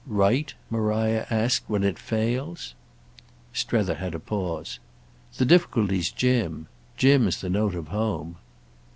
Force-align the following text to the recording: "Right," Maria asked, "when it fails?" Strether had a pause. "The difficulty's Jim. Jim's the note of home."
"Right," 0.07 0.51
Maria 0.71 1.27
asked, 1.29 1.65
"when 1.67 1.83
it 1.83 1.99
fails?" 1.99 2.73
Strether 3.53 3.93
had 3.93 4.15
a 4.15 4.19
pause. 4.19 4.79
"The 5.37 5.45
difficulty's 5.45 6.09
Jim. 6.09 6.65
Jim's 6.97 7.39
the 7.39 7.49
note 7.51 7.75
of 7.75 7.89
home." 7.89 8.37